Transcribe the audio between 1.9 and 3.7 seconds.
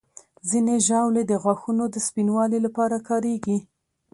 سپینوالي لپاره کارېږي.